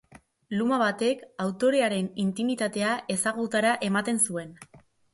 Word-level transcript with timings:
Luma 0.53 0.79
batek 0.81 1.21
autorearen 1.45 2.09
intimitatea 2.25 2.97
ezagutara 3.19 3.79
ematen 3.93 4.25
zuen. 4.29 4.61